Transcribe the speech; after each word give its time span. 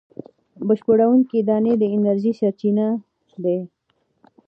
بشپړوونکې 0.67 1.39
دانې 1.47 1.73
د 1.79 1.83
انرژۍ 1.95 2.31
سرچینه 2.39 2.87
دي. 3.43 3.59